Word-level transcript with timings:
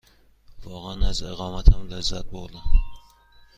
واقعاً 0.63 1.07
از 1.09 1.23
اقامتم 1.23 1.87
لذت 1.87 2.25
بردم. 2.25 2.71